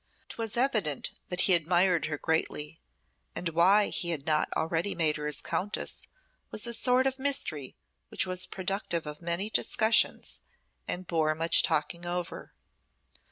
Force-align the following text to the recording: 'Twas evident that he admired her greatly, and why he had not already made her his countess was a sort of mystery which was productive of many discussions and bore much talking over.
'Twas 0.29 0.57
evident 0.57 1.11
that 1.29 1.41
he 1.41 1.53
admired 1.53 2.07
her 2.07 2.17
greatly, 2.17 2.81
and 3.35 3.49
why 3.49 3.85
he 3.89 4.09
had 4.09 4.25
not 4.25 4.49
already 4.57 4.95
made 4.95 5.15
her 5.15 5.27
his 5.27 5.41
countess 5.41 6.01
was 6.49 6.65
a 6.65 6.73
sort 6.73 7.05
of 7.05 7.19
mystery 7.19 7.77
which 8.09 8.25
was 8.25 8.47
productive 8.47 9.05
of 9.05 9.21
many 9.21 9.47
discussions 9.47 10.41
and 10.87 11.05
bore 11.05 11.35
much 11.35 11.61
talking 11.61 12.03
over. 12.03 12.51